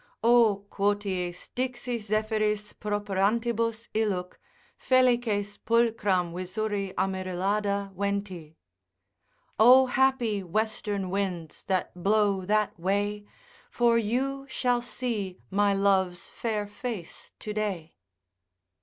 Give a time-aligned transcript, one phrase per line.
[0.23, 4.39] O quoties dixi Zephyris properantibus illuc,
[4.75, 8.57] Felices pulchram visuri Amaryllada venti.
[9.59, 13.25] O happy western winds that blow that way,
[13.69, 17.95] For you shall see my love's fair face to day.